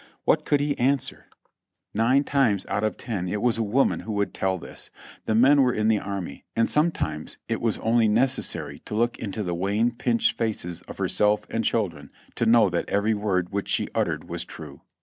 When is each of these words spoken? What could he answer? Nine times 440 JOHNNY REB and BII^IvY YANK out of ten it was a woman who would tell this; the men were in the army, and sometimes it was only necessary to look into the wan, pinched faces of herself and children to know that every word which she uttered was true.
What 0.25 0.45
could 0.45 0.61
he 0.61 0.75
answer? 0.79 1.27
Nine 1.93 2.23
times 2.23 2.63
440 2.63 2.65
JOHNNY 2.65 2.73
REB 2.73 2.73
and 2.73 2.73
BII^IvY 2.73 2.73
YANK 2.73 2.77
out 2.77 2.83
of 2.87 2.97
ten 2.97 3.33
it 3.33 3.41
was 3.43 3.57
a 3.59 3.71
woman 3.75 3.99
who 3.99 4.11
would 4.13 4.33
tell 4.33 4.57
this; 4.57 4.89
the 5.27 5.35
men 5.35 5.61
were 5.61 5.73
in 5.75 5.89
the 5.89 5.99
army, 5.99 6.43
and 6.55 6.67
sometimes 6.67 7.37
it 7.47 7.61
was 7.61 7.77
only 7.77 8.07
necessary 8.07 8.79
to 8.85 8.95
look 8.95 9.19
into 9.19 9.43
the 9.43 9.53
wan, 9.53 9.91
pinched 9.91 10.35
faces 10.39 10.81
of 10.87 10.97
herself 10.97 11.41
and 11.51 11.63
children 11.65 12.09
to 12.33 12.47
know 12.47 12.67
that 12.71 12.89
every 12.89 13.13
word 13.13 13.49
which 13.51 13.69
she 13.69 13.89
uttered 13.93 14.27
was 14.27 14.43
true. 14.43 14.81